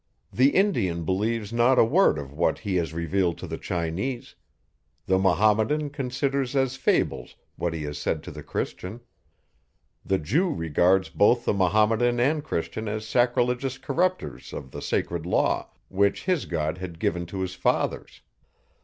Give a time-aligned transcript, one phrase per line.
[0.33, 4.33] The Indian believes not a word of what He has revealed to the Chinese;
[5.05, 9.01] the Mahometan considers as fables what He has said to the Christian;
[10.03, 15.69] the Jew regards both the Mahometan and Christian as sacrilegious corrupters of the sacred law,
[15.87, 18.21] which his God had given to his fathers.